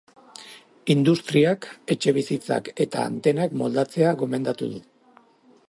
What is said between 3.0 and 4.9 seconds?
antenak moldatzea gomendatu du.